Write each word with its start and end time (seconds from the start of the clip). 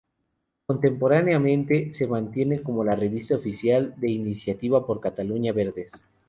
Contemporáneamente 0.65 1.93
se 1.93 2.07
mantiene 2.07 2.63
como 2.63 2.83
revista 2.83 3.35
oficial 3.35 3.93
de 3.99 4.09
Iniciativa 4.09 4.83
por 4.83 4.99
Cataluña 4.99 5.53
Verdes. 5.53 5.91